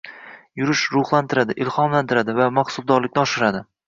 Yurish 0.59 0.79
ruhlantiradi, 0.95 1.55
ilhomlantiradi 1.65 2.35
va 2.39 2.47
mahsuldorlikni 2.57 3.23
oshiradi 3.25 3.63